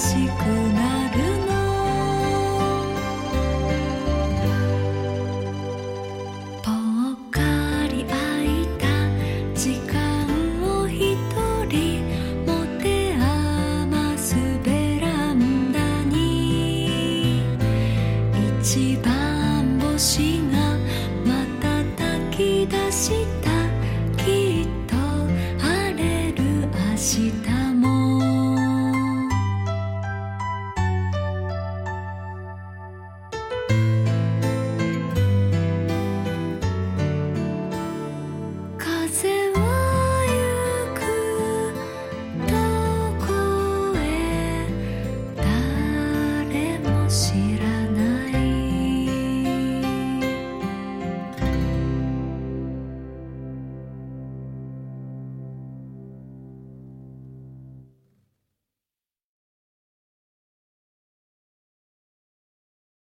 [0.00, 0.69] 几个。